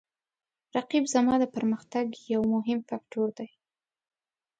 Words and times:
رقیب 0.75 1.05
زما 1.13 1.35
د 1.39 1.45
پرمختګ 1.55 2.05
یو 2.33 2.41
مهم 2.53 2.79
فکتور 2.89 3.27
دی 3.37 3.49